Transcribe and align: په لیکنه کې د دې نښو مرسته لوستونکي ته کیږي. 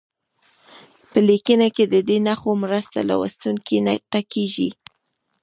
په 1.11 1.19
لیکنه 1.29 1.67
کې 1.75 1.83
د 1.93 1.95
دې 2.07 2.17
نښو 2.27 2.51
مرسته 2.63 2.99
لوستونکي 3.09 3.77
ته 4.11 4.19
کیږي. 4.31 4.69